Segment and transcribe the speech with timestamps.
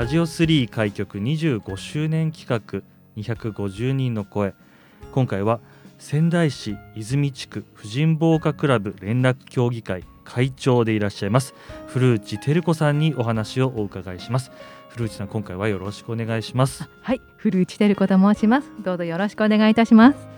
[0.00, 2.80] ラジオ3開局25周年企画
[3.18, 4.54] 250人の声。
[5.12, 5.60] 今回は
[5.98, 11.54] 仙台市泉地区婦人防火クラブ連絡協議会会長でいらっしゃいます
[11.86, 14.50] 古内照子さんにお話をお伺いします。
[14.88, 16.88] 古内さん今回はよろしくお願いします。
[17.02, 18.72] はい古内照子と申します。
[18.82, 20.28] どうぞよろしくお願いいたします、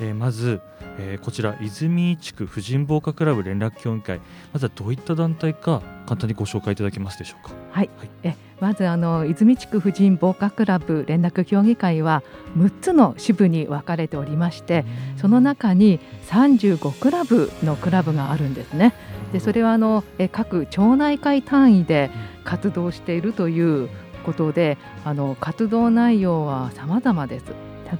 [0.00, 0.62] えー、まず、
[0.98, 4.20] えー、こちら泉地区婦人防火クラブ連絡協議会。
[4.52, 7.54] まずはどういった団体か簡単にご紹介いただけますでしょうか？
[7.70, 12.22] はい、はい、えまずあの泉地区婦人防火クラブ連絡協議会は
[12.56, 14.84] 6つの支部に分かれておりまして
[15.16, 18.94] その中に35クラブのクラブがあるんですね。
[19.32, 22.10] でそれはあの各町内会単位で
[22.44, 23.88] 活動しているという
[24.24, 27.46] ことであの活動内容は様々です。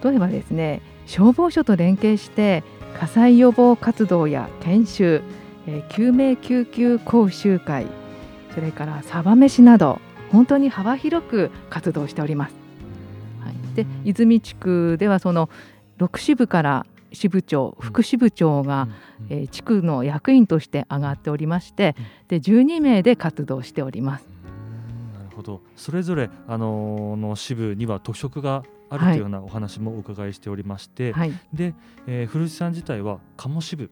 [0.04, 2.62] 例えばですね消防署と連携して
[2.98, 5.22] 火災予防活動や研修、
[5.66, 7.86] え救命救急講習会
[8.54, 12.54] それからサバ飯など本当に幅広く活動しております。
[13.40, 15.50] はい、で泉地区ではその
[15.98, 18.88] 6支部から支部長副支部長が、
[19.30, 21.94] うん、えー、地区の役員として上がっておりまして、
[22.28, 24.26] で12名で活動しております。
[25.14, 25.60] なるほど。
[25.76, 31.74] それぞれあのの支部には特色があるというようなお話もお伺いしておりまして、はい、で、
[32.06, 33.90] えー、古内さん自体は鴨支部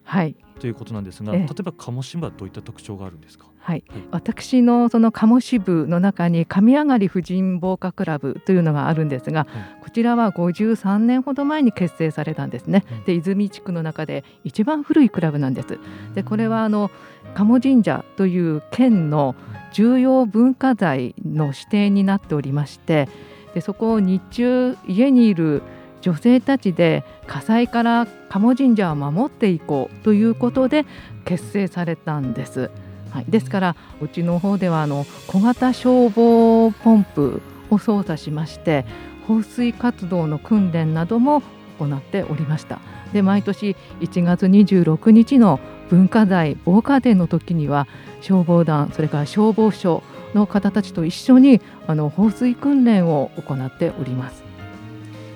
[0.59, 3.45] ということなんですが、はい、例えば鴨支部はどういった特徴があるんですか？
[3.59, 9.47] はい、はい、私のその鴨支部の中に上上がり婦人防火クラブというのがあるんですが、
[9.81, 12.85] こちらは53年ほど前に結成されたんですね。
[13.05, 15.79] で泉地区の中で一番古いクラブなんです。
[16.15, 16.91] でこれはあの
[17.33, 19.35] 鴨神社という県の
[19.73, 23.07] 重要文化財の指定になっておりまして。
[23.53, 25.61] でそこを日中家にいる
[26.01, 30.85] 女性たちで火災から鴨神社を守っていこうということで
[31.25, 32.71] 結成されたんです。
[33.11, 38.85] はい、ですからうちの方ではあの小型消防ポンプを操作しまして
[39.27, 41.43] 放水活動の訓練なども
[41.87, 42.79] 行っておりました。
[43.13, 45.59] で毎年1月26日の
[45.89, 47.87] 文化財防火デーの時には
[48.21, 50.03] 消防団それから消防署
[50.33, 54.43] の方たちと一緒にあの放水訓練を行っております。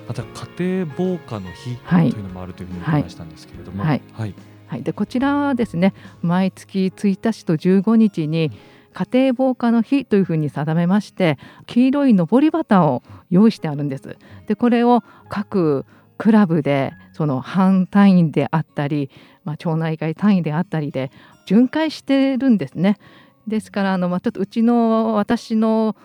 [0.08, 0.22] また
[0.56, 4.34] 家庭防火の日というのもあるというふうに伺いましたんですけれども、はい、はい
[4.68, 8.50] はい、でこちらはですね毎月1日と15日に
[8.92, 14.16] 家庭防火の日というふうに定めまして黄色いのぼり旗を用意してあるんです。
[14.46, 15.84] でこれを各
[16.18, 19.10] クラブでその班単位であったり、
[19.44, 21.10] まあ、町内会単位であったりで
[21.46, 22.98] 巡回してるんですね。
[23.46, 25.96] ですからあの、まあ、ちょっとうちの私の、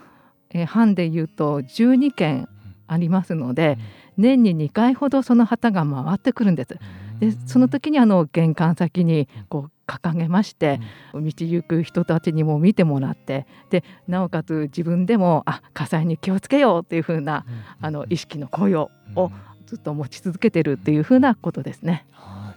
[0.52, 2.48] えー、班でいうと12件
[2.88, 3.78] ありますので、
[4.18, 6.78] 年に2回ほどその旗が回ってくるんです。
[7.20, 10.80] でその時にあの玄関先にこう掲げまして、
[11.14, 17.46] 道行く人たちにも見てもらってでなおかつ自分でもあ火災に気をつけようっていうふうな、
[17.80, 18.92] あの意識の声を
[19.72, 22.06] ずっと持ち続けてるっていうふうなことですね。
[22.12, 22.56] はい。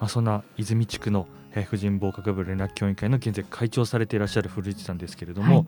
[0.00, 1.28] まあ、そんな泉地区の
[1.64, 5.66] 婦人防火部連絡協議会の現在会長されていらっしゃる古市さんですけれども、はい、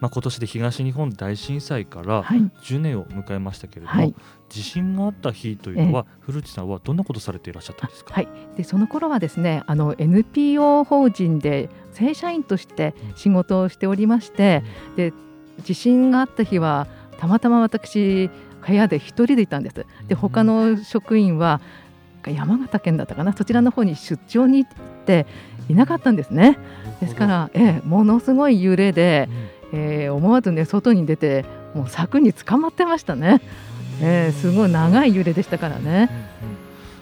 [0.00, 4.14] まあ、今年で東日本大震災から10年を迎えましたけれども、はい、
[4.48, 15.12] 地震があった日というのは、古内さんはどんなことされていらっしゃったんですか、はい、でその頃はですねあの NPO 法人で正社員として仕事をしておりまして、うん、で
[15.62, 16.86] 地震があった日は
[17.18, 18.30] たまたま私
[18.66, 19.86] 部屋で一人でいたんです。
[20.08, 21.60] で他の職員は
[22.26, 23.32] 山形県だったかな？
[23.32, 24.74] そちらの方に出張に行っ
[25.04, 25.26] て
[25.68, 26.58] いなかったんですね。
[27.00, 29.28] ですから、ええ、ものすごい揺れで、
[29.72, 31.44] えー、思わずね外に出て
[31.74, 33.40] もう柵に捕まってましたね。
[34.00, 36.10] えー、すごい長い揺れでしたからね。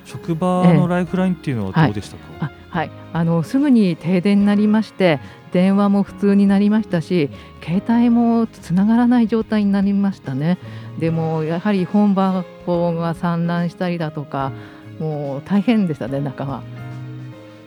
[0.07, 5.21] 職場のライフラインっていうのはどうでしたか、えー、はい、はい、あのすぐに停電になりまして
[5.53, 7.31] 電話も普通になりましたし
[7.63, 10.59] 携帯もつながらない状態になりましたね。
[11.01, 14.53] でもやはり本箱が散乱したりだとか
[14.99, 16.63] もう大変でしたね中は。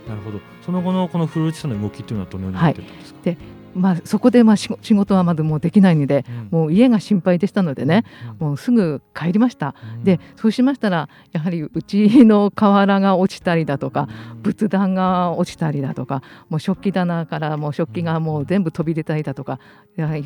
[0.08, 0.40] なるほど。
[0.66, 3.38] その後のこの古内さんの動きというのはどのようになってるんですか、はい、で
[3.76, 8.04] まあ、そこでまあ仕事はまだもうできないので、うん、もう家が心配でしたのでね、
[8.40, 14.08] うん、もうすぐ帰りました、うん、でそうしましたらやはりうちの瓦が落ちたりだとか、
[14.42, 19.60] 仏壇が落ちたりだとかもう食器棚からもう食器がもう全部飛び出たりだとか
[19.96, 20.24] やはり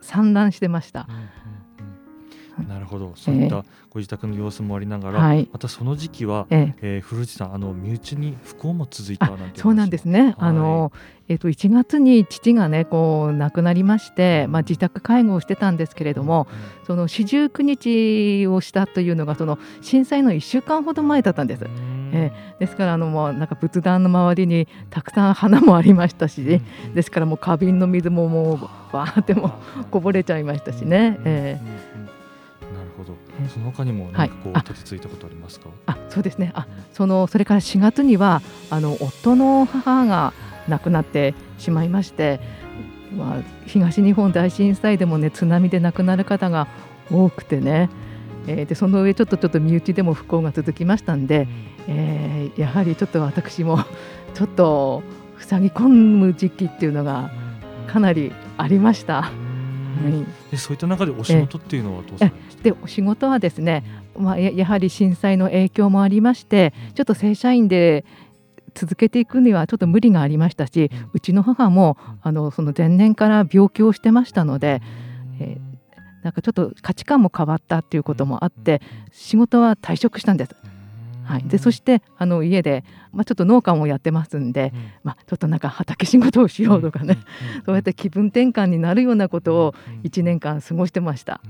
[0.00, 1.08] 散乱してました。
[2.68, 3.12] なるほど。
[3.16, 10.92] そういったご自宅の様子もありながら、えー、またその時期は、えー、えー、古内さんあの身内に不幸も続いたなんてそうなんですね、はい、あの
[11.28, 16.46] えー、と1月に父がねこう亡くなりまして、まあ、自宅介護をしてたんですけれども、
[16.80, 21.64] うん、その四十九日をしたというのがその震災の1週間ほど前だったんです。
[22.16, 28.58] えー、ですからあのもうなんか仏壇の周りにたくさん花もありましたし、うん、ですからもう花瓶の水ももう
[28.92, 29.50] バーっても
[29.90, 31.18] こぼれちゃいましたしね。
[31.24, 32.14] えー
[33.48, 35.68] その他にも何かこう、立てついたことありますか？
[35.86, 36.52] あ、そうですね。
[36.54, 40.32] あ、そのそれから4月にはあの夫の母が
[40.68, 42.40] 亡くなってしまいまして、
[43.16, 46.68] まあ東日本大震災でもね津波で亡くなる方が
[47.10, 47.90] 多くてね。
[48.46, 51.48] えー、でその上ちょっとちょっと身内でも不幸が続きましたんで、
[51.88, 53.78] えー、やはりちょっと私も
[54.34, 55.02] ちょっと
[55.38, 57.30] 塞ぎ込む時期っていうのが
[57.86, 59.22] かなりありました。
[59.22, 59.30] は
[60.08, 63.84] い、でそういった中でお仕事っていうのはどうされましでお仕事はですね、
[64.16, 68.06] まあ、やはり震災の影響もありましてちょっと正社員で
[68.74, 74.82] 続けていくにはちょっと無理がありましたし、うちの母もあのその前年から病気をしてましたので、
[75.38, 78.82] えー、なんかちょっと価値観も変わったっていうこともあって
[79.12, 80.56] 仕事は退職したんです。
[81.22, 87.18] はい、でそしてあの家で、まあ、ちょっと農家もやってますんで、うん、まあ、ちょっとなんか畑仕事をしようとかね、
[87.56, 91.40] うん、そうやって気分転換になるようなことを1年間過ごしてました。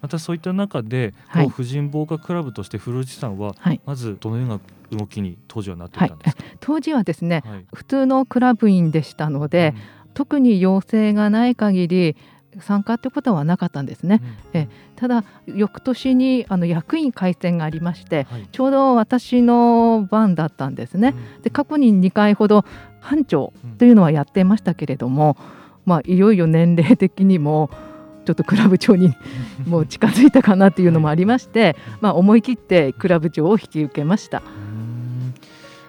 [0.00, 4.60] またそういった中で、はい、婦人防火クラブとして古内さんは、はい、まずどのような
[4.90, 7.42] 動きに当時はなっていたんですか、はい、当時はですね、
[7.74, 9.74] 普通のクラブ員でしたので、
[10.06, 12.16] うん、特に要請がない限り
[12.58, 14.20] 参加ということはなかったんですね。
[14.52, 21.14] うん、えただ翌年にあの役員改選がありまして、はい、ちょうど私の番だったんですね。
[21.36, 22.64] うん、で過去に2回ほど
[23.00, 25.46] 班長というのはやっていましたけれども、うん、
[25.86, 27.70] まあ、いよいよ年齢的にも
[28.30, 29.12] ちょっとクラブ長に
[29.66, 34.40] もう近づいたかなというのもありまして、まあ、思い切ってクラブ長を引き受けました。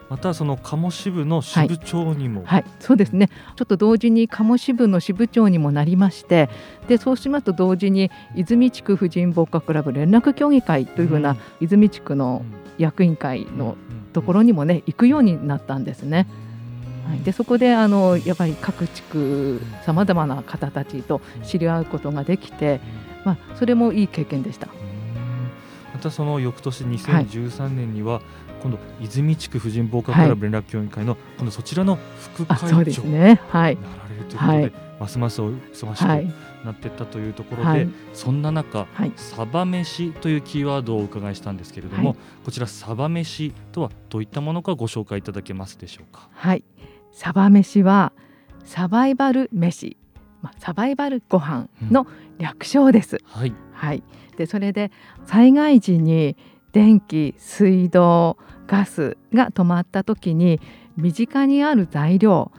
[0.10, 3.30] またその鴨支部の支部長にも、はい、はい、そうですね。
[3.56, 6.50] ちょっと同時に鴨支部の支部長にもなりまして
[6.88, 12.44] でそうしますと同時に泉地区婦人防火クラブ連絡協議会というふうな、泉地区の
[12.80, 13.78] 役員会の
[14.14, 16.28] ところにもね行くようになったんですね。
[17.08, 22.80] はい、でそこであのやっぱり各地区さまざまな方たちと知り合うことができて、
[23.26, 24.68] まあ、それもいい経験でした。
[25.94, 28.24] またその翌年2013年には、はい
[28.62, 31.98] 今度泉地区婦人防火クラブ連絡協議会の、今度そちらの
[32.36, 33.76] 副会長になられる
[34.30, 34.72] ということで、はい、
[35.02, 42.16] ますますお忙しくなっていったというところで、はい、そんな中、はい、サバ飯というキーワードをお伺いしたんですけれども、
[42.46, 46.30] こちらサバ飯とはどういったものかご紹介いただけますでしょうか？
[46.34, 46.64] はい、
[47.12, 48.14] サバ飯は
[48.64, 49.98] サバイバル飯。
[50.44, 52.06] まあ、サバイバルご飯の
[52.38, 53.16] 略称です。
[53.16, 54.04] うん、はい、はい、
[54.38, 54.92] でそれで
[55.26, 56.38] 災害時に
[56.74, 58.38] 電気水道
[58.68, 60.62] ガスが止まった時に
[60.96, 62.52] 身近にある材料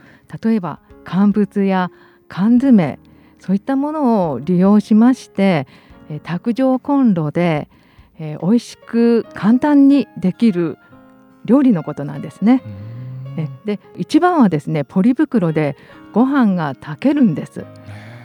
[0.42, 1.90] 例えば乾物や
[2.32, 2.98] 缶詰
[3.40, 5.66] そういったものを利用しまして
[6.22, 7.68] 卓上コンロで、
[8.18, 10.78] えー、美味しく簡単にできる
[11.44, 12.62] 料理のことなんですね。
[13.66, 15.76] で一番はですねポリ袋で
[16.12, 17.66] ご飯が炊けるんです。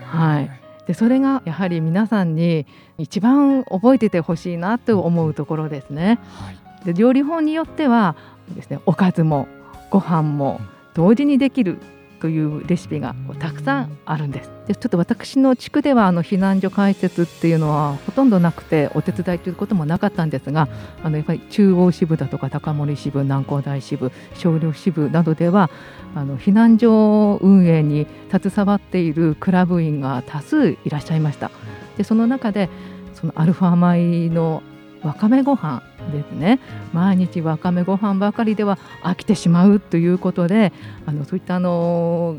[0.06, 0.52] はい。
[0.88, 2.66] でそれがやはり皆さんに
[2.98, 6.20] 一番覚えててほしいなと思うところですね。
[6.30, 8.16] はい、で料理法によっては
[8.56, 9.50] ですねおかずも
[9.90, 10.62] ご飯も
[10.94, 11.80] 同時にできる
[12.20, 14.52] というレシピがたくさんあるんです。
[14.68, 20.68] でちょっと私の地区ではあの避難所開設っていうのはほとんどなくてお手伝いということもなかったんですが
[21.04, 25.70] あのやっぱり中央支部だとか高森支部南光台支部少量支部などでは
[26.16, 31.52] あの避難所運営に携わっているクラブ員が多数いらっしゃいました。
[31.98, 32.70] でその中で
[33.14, 34.62] そのアルファ米の
[35.04, 36.60] わかめご飯ですね
[36.94, 40.74] 毎日わかめご飯ばかりでは飽きてしまうということで
[41.06, 42.38] あのそういったあの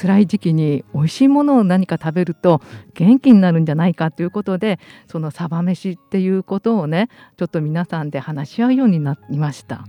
[0.00, 2.62] 辛い時期に美味しいものを何か食べると
[2.94, 9.84] 元気になるんじゃないかということでそのサバ飯っていうことをねちょっと皆さんで話し合うようになりました。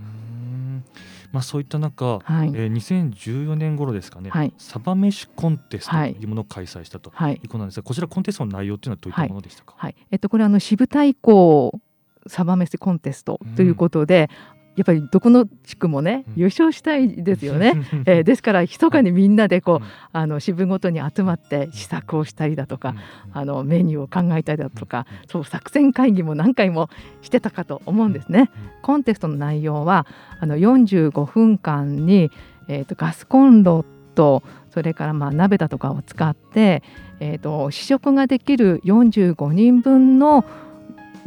[1.32, 2.52] まあ、そういった中、はい。
[2.54, 7.12] えー、2014年頃ですかね、はい、サバ飯コンテストというものを開催したと。
[7.30, 7.40] い。
[7.44, 9.96] うことなんですが、こちらコンテストの内容というのはどういったものでしたか、はい。
[10.12, 11.80] えっと、これあの支部対抗
[12.28, 14.30] サバ飯コンテストということで、
[14.76, 17.74] やっぱりどこの地区もね、優勝したいですよね。
[18.06, 22.96] えー、ですから密かにみんなでこう、あの支部ごとに集まって試作をしたりだとか、
[23.34, 26.90] あのメニューを考えたりだとか、そう作戦会議も何回も
[27.22, 28.50] してたかと思うんですね。
[28.82, 30.08] コンテストの内容は
[30.40, 32.32] あの45分間に、
[32.70, 33.84] えーと、ガスコンロ
[34.16, 36.82] とそれからまあ鍋だとかを使って、
[37.20, 40.46] えーと試食ができる45人分の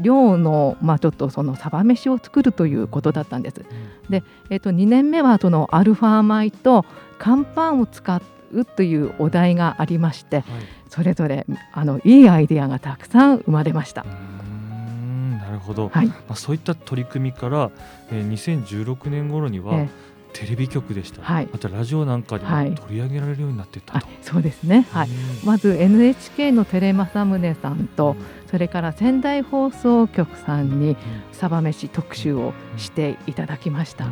[0.01, 3.65] 量の、まあ、ちょっとそのサバ飯を作るということだったんです。
[4.11, 6.85] で、えー、と2年目はそのアルファ米と
[7.19, 8.23] 乾パンを使
[8.53, 10.45] うというお題がありまして、はい、
[10.89, 14.05] それぞれあのいいアイデアがたくさん生まれました。
[14.05, 17.71] なるほど、はい、まあ、そういった取り組みから、
[18.11, 25.09] えー、2016年頃には、えーテレビ局でした、はい、またラジオなんかでも取り上げられるようになってたと、はい、そうですね、はい、
[25.45, 28.17] まず NHK のテレ正宗さんと、
[28.51, 30.97] それから仙台放送局さんに
[31.33, 34.07] サバ飯特集をしていただきました。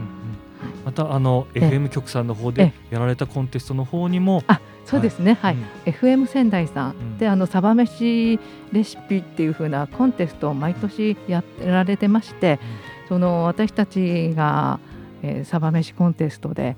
[0.85, 5.39] またあの FM 局さんの方でやられたコンテストの方にもあそうですね。
[5.43, 5.65] はい、はい。
[5.87, 7.19] うん、FM 仙台さん。
[7.19, 8.39] であのサバ飯
[8.73, 12.61] レシピっていう風なコンテストを毎年やられてまして、
[13.09, 14.81] その私たちが、
[15.23, 16.77] えー、サバ飯コンテストで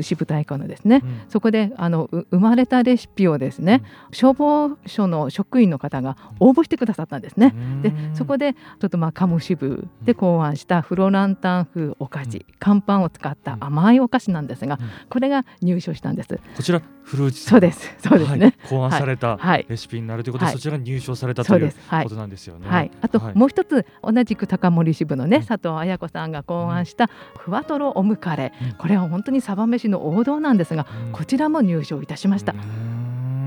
[0.00, 7.54] 支部大会のですね、うん、そこであの生まれたレシピをですね、うん、消防署の職員の方が応募してくださったんですね。
[7.82, 14.78] でそこでちょっとまあ鴨支部で考案したフロランタン風お菓子、乾パンを使った甘いお菓子なんですが、
[15.10, 16.40] これが入賞したんです。
[16.56, 17.94] こちら古内そうです。
[17.98, 21.72] そうですね、はい、考案されたレシピになるということで、はい、そちらが入賞されたという
[22.04, 22.68] ことなんですよね。
[22.68, 32.54] はい、あともう一つ同じく高森支部のね、佐藤綾子さんが考案したふわとろオムカレー、これは本当にサバ飯の王道なんですが、こちらも入賞いたしました。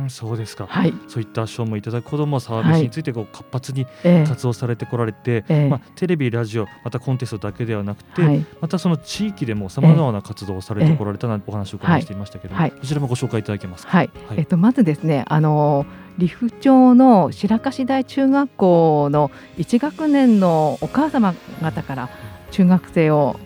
[0.09, 14.09] そうですか、はい、そういった賞もいただくほどもサービスについてこう活発に活動されてこられて、えー、まあ、テレビ、ラジオまたコンテストだけではなくて、はい、またその地域でもさまざまな活動をされてこられたなお話を伺いしていましたけど、はい、こちらもご紹介いただけますはい。
[14.35, 15.85] えっと、まずですねあの
[16.17, 22.09] 利府町の白樫台中学校の1学年のお母様方から
[22.51, 23.37] 中学生を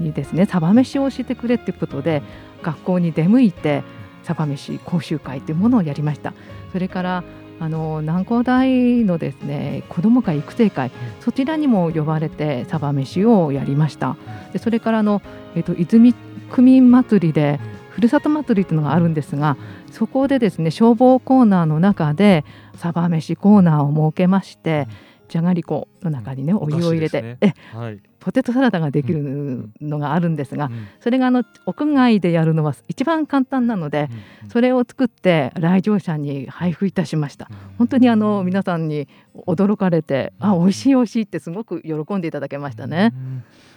[0.00, 2.22] にですねサバ飯を教えてくれっていうことで
[2.62, 3.82] 学校に出向いて
[4.22, 6.32] サバ飯講習会というものをやりました。
[6.72, 7.24] それから
[7.60, 14.16] あの南光大のですね子ども会育成会そちらにも呼ばれてサバ飯をやりました。
[14.52, 15.22] でそれからの、
[15.54, 16.14] えーと、泉
[16.50, 17.60] 区民祭りで
[17.90, 19.56] ふるさと祭りというのがあるんですが
[19.92, 22.44] そこでですね消防コーナーの中で
[22.76, 24.88] サバ飯コーナーを設けまして
[25.28, 34.08] じゃがりこの中にねお湯を入れて、ね、え、はい、ポテトサラダができるのがあるんですが、それがあの屋外でやるのは一番簡単なので、
[34.50, 37.50] それを作って来場者に配布いたしました。
[37.78, 39.08] 本当にあの皆さんに
[39.46, 43.12] 驚かれて、あ、美味しい美味しいってすごく喜んでいただけましたね。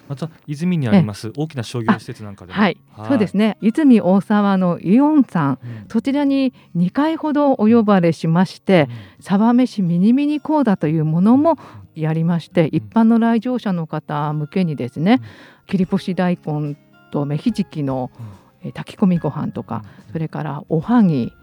[0.08, 3.58] また泉にあります大きな商業施設なんかではい、そうですね。
[3.62, 8.88] 泉大沢のイオンさん、うん、そちらに2回ほどお呼ばれしまして、
[9.18, 11.58] うん、サバ飯ミニミニコーダというものも
[11.96, 15.22] やりまして一般の来場者の方向けにですね
[15.68, 16.78] 切り干し大根
[17.12, 18.12] と芽ひじきの、
[18.64, 21.34] え炊き込みご飯とかそれからおはぎ、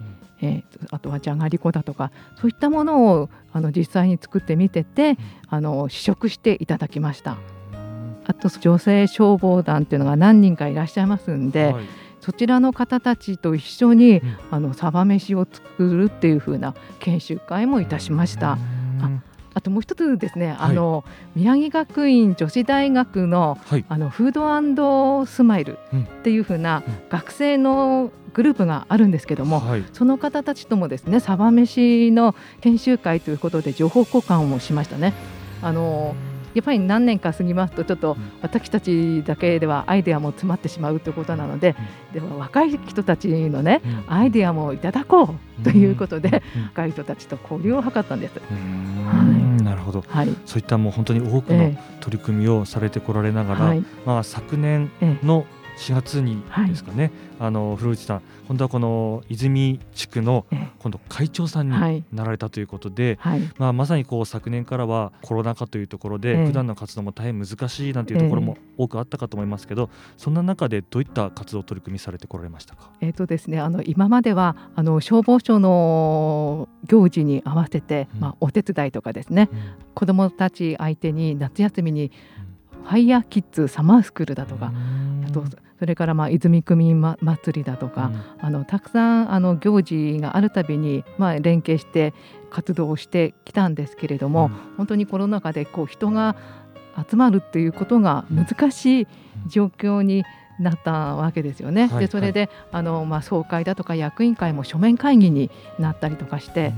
[0.41, 5.17] えー、あとはじゃがりこだとかそういったものをあの実際に作ってみてて
[5.49, 7.39] あの試食していただきました。
[8.27, 11.85] あと女性消防団っていうのが何人かいらっしゃいますんで、はい、
[12.21, 18.59] そちらの方たちと一緒に、うん、あのサバ飯を作るっていう風な研修会もいたしました。
[19.57, 21.05] あともう一つですね、はい、あの
[21.37, 35.15] 宮城学院女子大学のはい、あのフードスマイルっていうふうな学生のグループがあるんですけども、はい、その方たちともですねサバ飯の研修会ということで情報交換をしましたね。
[35.63, 36.17] あの
[36.55, 41.75] やっぱり何年か過ぎますとちょっと私たちだけではアイデアも詰まってしまうということなので、
[42.13, 48.39] では若い人たちのね、アイデアもいただこうということで、若い人たちと交流を図ったんです。
[48.39, 53.75] はい、なるほど、はい、そういったもう本当に多くの取り組みをされてこられながら、
[54.07, 54.91] まあ、昨年
[55.23, 55.47] の
[55.77, 60.47] 4月にですかね、はい、あの古内さん今度はこの泉地区の
[60.79, 72.91] 今度会長さんになられたということで、はい、まあ、まさにこう昨年からはコロナ禍というところで普段の活動も大変難しいなんていうところも多くあったかと思いますけど、そんな中でどういった活動取り組みされてこられましたか？
[73.01, 79.59] えっ、とですねあの今まではあの消防署の行事に合わせて、うん、まあお手伝いとかですね、うん、
[79.95, 84.73] 子どもたち相手に夏休みにファイヤーキッズサマースクールだとか、
[85.27, 85.45] あと
[85.79, 87.19] それからまあ泉区民祭
[87.53, 92.15] りだとか、うん、あのたくさんあの行事があるたびにまあ連携して
[92.51, 96.37] 活動をしてきたんですけれども、うん、本当にコロナ禍でこう人が
[97.11, 99.07] 集まるっていうことが難しい
[99.49, 100.25] 状況に
[100.61, 101.89] なったわけですよね。
[101.89, 102.01] はい。
[102.01, 106.73] でそれで、あのまあ、総会だとか役員会も書面会議になったりとかして、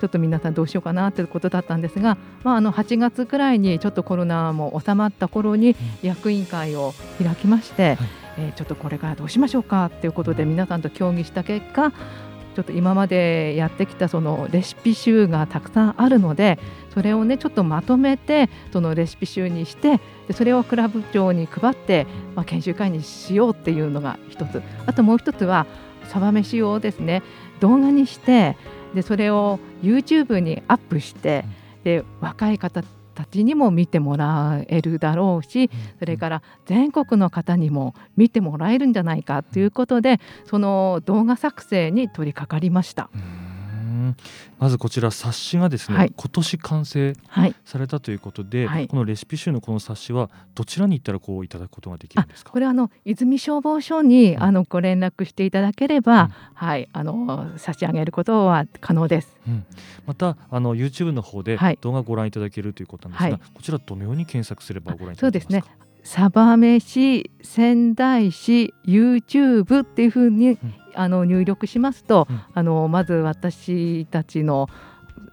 [0.00, 7.98] ちょっと皆さんどうしようかなということだったんですが、まあ、あの8月くらいにちょっとコロナも収まった頃に役員会を開きまして、
[8.36, 11.92] えーちょっとこれからどうしましょうかということで皆さんと協議した結果
[12.54, 16.58] ちょっと今までやってきたそのレシピ集がたくさんあるので
[16.92, 24.62] それをねちょっとまとめてそのレシピ集にしてでそれをクラブ長に配って、まあ、研修会にしようっていうのが一つ。
[24.86, 25.66] あともう一つは
[26.08, 27.22] サバ飯をですね
[27.60, 28.56] 動画にして
[28.94, 31.44] でそれを YouTube にアップして
[31.82, 32.82] で若い方
[33.14, 43.10] たちにも見てもらえるだろうしそれから全国の方にも見てもらえるんじゃないかということでその動画作成に取り掛かりました。
[44.58, 46.12] まずこちら冊子がですね、はい。
[46.16, 47.54] 今年完成はい。
[47.64, 48.88] されたということで、はい。
[48.88, 52.50] このレシピ集のこの冊子はどちらに行ったらこういただくことができるんですか？
[52.50, 54.42] これはあの泉消防署にうん。
[54.42, 56.28] あのご連絡していただければ、うん。
[56.54, 59.36] はいあの差し上げることは可能です。
[59.46, 59.64] うん、
[60.06, 61.78] またあの YouTube の方ではい。
[61.80, 63.40] 動画をご覧いただけるということなんですが、はい。
[63.54, 65.68] こちらどのように検索すればご覧いただけますか？
[66.04, 70.58] サバ飯仙台市 YouTube っていうふうに、
[70.94, 72.40] あの入力しますと、うん。
[72.52, 74.68] あのまず私たちの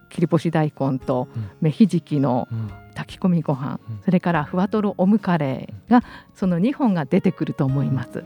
[0.09, 1.49] 切り干し大根とうん。
[1.61, 2.71] 芽ひじきのうん。
[2.95, 4.01] 炊き込みご飯、うん。
[4.03, 8.23] それからふわとろオムカレーがその2本が出てくると思います。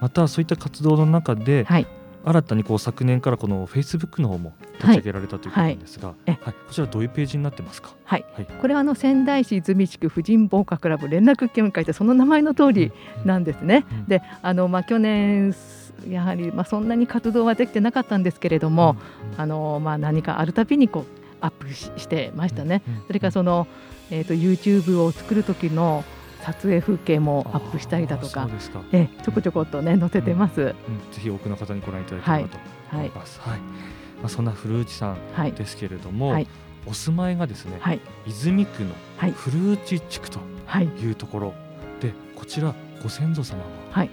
[0.00, 1.86] またそういった活動の中で、はい、
[2.24, 6.16] 新たにこう昨年からこの Facebook の方も立ち上げられたということなんですが、はい。
[6.26, 7.90] えこちらどういうページになってますか？
[8.04, 8.46] はい、はい。
[8.46, 12.92] これはあの仙台市泉地区婦人防火クラブ連絡協議会ってその名前の通り
[13.24, 13.84] なんですね。
[13.90, 14.04] うん。
[14.06, 15.54] であの、まあ、去年
[16.08, 18.96] やはり、まあ、そんなに活動はできてなかったんですけれども、
[19.36, 21.04] あのまあ、何かあるたびにこう
[21.40, 22.82] アップししてましたね。
[23.06, 23.66] それからその、
[24.10, 26.04] えー、と YouTube を作る時の
[26.42, 28.48] 撮影風景もアップしたりだとか
[28.92, 30.60] えちょこちょこっとね載せてます。
[30.60, 30.68] うん
[31.12, 32.58] ぜひ多くの方にご覧いただければと
[32.96, 33.06] はい。
[33.06, 33.40] 思います。
[33.40, 33.58] はい。
[33.58, 35.52] まあ、そんな古内さんはい。
[35.52, 36.46] ですけれども、はい。
[36.86, 38.00] お住まいがですね、はい。
[38.26, 39.32] 泉区のはい。
[39.32, 40.86] 古内地区とはい。
[40.86, 41.54] いうところ
[42.00, 44.10] でこちらご先祖様ははい。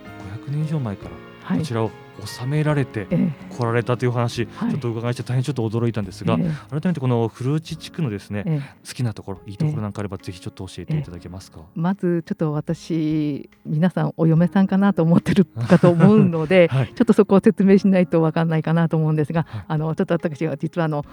[0.47, 1.11] 500年以上前から
[1.43, 1.59] はい。
[1.59, 1.91] こちらを
[2.25, 4.71] 治められてえ来られたという話、はい。
[4.71, 11.61] ちょっとお伺いして大変ちょっと驚いたんですが、え改めてこの古内地区のですね、え好きなところいいところなんかあればぜひちょっと教えていただけますか？
[11.75, 16.87] まずちょっと私皆さんお嫁さんかなと思ってるかと思うので はい。
[16.87, 19.63] ちょっとそこを説明しないと分かんないかなと思うんですが、はい。
[19.67, 21.05] あのちょっと私は実はあの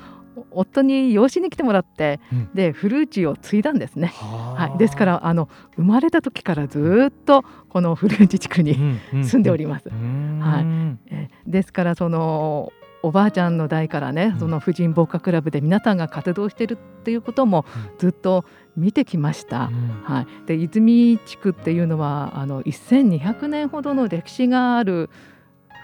[0.50, 2.50] お夫に養子に来てもらって、うん。
[2.54, 4.12] で古内を継いだんですね。
[4.14, 9.88] ははい、ですからあの生まれた時からずっとこの古内地区に住んでおりります。
[9.88, 14.40] はえですからそのおばあちゃんの代からね、うん。
[14.40, 17.64] その婦人防火クラブで皆さんが活動してるっていうことも
[17.98, 18.44] ずっと
[18.76, 19.70] 見てきました。
[20.02, 25.08] はい、で泉地区っていうのはあの1200年ほどの歴史がある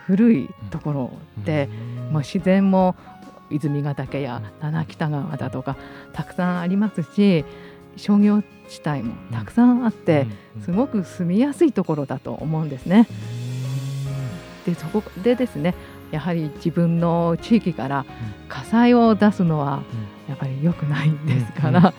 [0.06, 1.12] 古いところ
[1.44, 1.68] で、
[2.10, 2.96] まあ、自然も
[3.50, 5.76] 泉ヶ岳や七北川だとか
[6.12, 7.44] たくさんありますし
[7.96, 10.26] 商業地帯もたくさんあって、
[10.64, 13.06] すごく住みやすいところだと思うんですね。
[14.66, 15.74] でそこでですね
[16.10, 18.04] やはり自分の地域から
[18.48, 19.82] 火災を出すのは
[20.28, 21.94] やっぱり良くないんですから、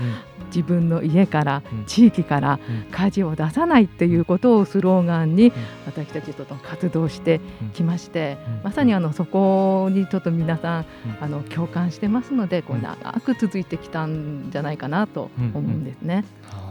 [0.47, 1.85] 自分の家からうん。
[1.85, 2.91] 地域からうん。
[2.91, 5.51] 火事を出さないっていうことをスローガンに
[5.87, 7.41] 私たちと活動して
[7.73, 10.85] きまして、まさにあのそこにちょっと皆さん
[11.19, 16.23] あの共感してますのでこう長く続いてきたんじゃないかなと思うんですね。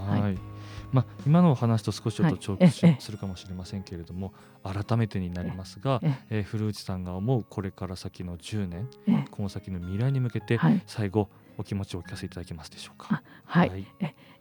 [0.09, 0.52] はい、はい
[0.93, 6.41] まあ、今のお話と少しちょっと重はいええ複するかもしれませんけれども、改めてになりますが、ええ。
[6.41, 9.25] ー古内さんが思うこれから先の10年ええ。
[9.31, 10.83] この先の未来に向けてはい。
[10.87, 11.29] 最後
[11.59, 13.23] お気持ちをお聞かせいただけますでしょうか？
[13.45, 13.87] はい。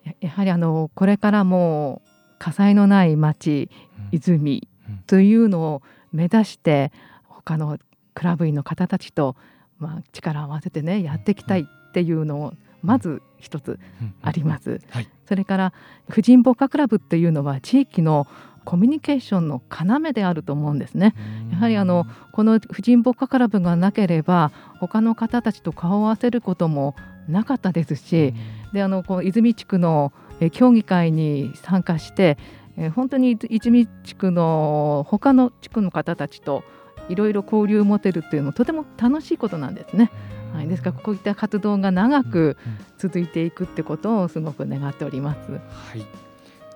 [0.04, 2.02] ややはりあのこれからも
[2.40, 4.10] 火災のない町うん。
[4.12, 4.98] 泉うん。
[5.08, 6.92] というのを目指して
[7.28, 7.78] 他の
[8.14, 9.36] クラブ員の方たちと、
[9.80, 14.80] まあ、力を合わせてねやっていきたいっていうのをまず一つうんあります。
[14.90, 15.74] はいそれから
[16.10, 18.28] 婦人防火クラブっていうのは地域の
[18.66, 21.16] コミュニケーションの要であると思うんですね。
[21.52, 26.96] やはりあのこの婦人防火クラブがなければ他の方たちと顔を合わせることも
[27.30, 28.34] なかったですし、
[28.74, 32.38] であのこの泉地区のえー協議会に参加して、
[32.78, 36.64] えー本当に泉地区の他の地区の方たちと
[37.10, 40.12] いろいろ交流を持てるっていうのもとても楽しいことなんですね。
[40.54, 42.58] はい、ですからこういった活動が長く
[42.98, 45.52] 続いていくってことをすごく願っております。
[45.52, 45.58] は
[45.96, 46.06] い、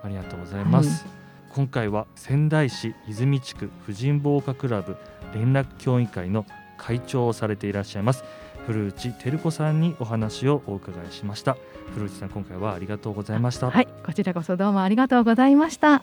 [0.02, 1.06] ありがとうございます。
[1.52, 4.96] 今回は仙台市泉地区婦人防火クラブ
[5.34, 6.44] 連絡協議会の
[6.76, 8.22] 会長をされていらっしゃいます
[8.66, 11.56] 古内照子さんにお話をお伺いしました。
[11.94, 13.70] 古内さん今回はありがとうございました。
[13.70, 13.86] はい。
[14.04, 16.02] こちらこそどうもありがとうございました